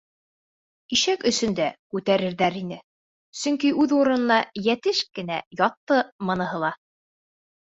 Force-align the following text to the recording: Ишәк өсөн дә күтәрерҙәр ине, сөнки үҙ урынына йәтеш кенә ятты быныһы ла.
Ишәк 0.95 1.25
өсөн 1.31 1.51
дә 1.59 1.67
күтәрерҙәр 1.95 2.57
ине, 2.61 2.79
сөнки 3.43 3.73
үҙ 3.83 3.95
урынына 4.01 4.39
йәтеш 4.63 5.03
кенә 5.19 5.39
ятты 5.63 6.01
быныһы 6.31 6.65
ла. 6.65 6.75